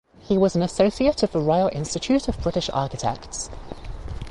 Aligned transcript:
He 0.19 0.35
was 0.35 0.55
an 0.55 0.63
Associate 0.63 1.21
of 1.21 1.31
the 1.31 1.39
Royal 1.39 1.69
Institute 1.71 2.27
of 2.27 2.41
British 2.41 2.71
Architects. 2.73 3.51